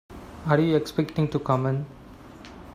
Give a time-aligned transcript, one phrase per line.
[0.47, 1.85] Are you expecting to come in?